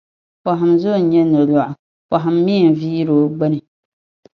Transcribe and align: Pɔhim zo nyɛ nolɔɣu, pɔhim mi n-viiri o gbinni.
Pɔhim 0.43 0.73
zo 0.81 0.91
nyɛ 1.09 1.21
nolɔɣu, 1.31 1.73
pɔhim 2.09 2.37
mi 2.45 2.55
n-viiri 2.69 3.13
o 3.23 3.29
gbinni. 3.35 3.59